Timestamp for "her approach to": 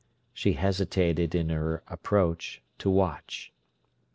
1.49-2.89